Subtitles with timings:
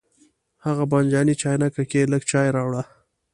[0.65, 2.83] هغه بانجاني چاینکه کې لږ چای راوړه.